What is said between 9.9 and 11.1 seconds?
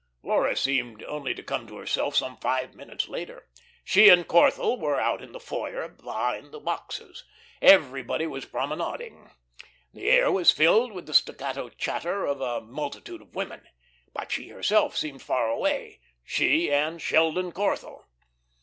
The air was filled with